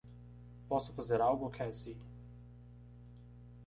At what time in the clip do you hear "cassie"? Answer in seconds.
1.51-1.95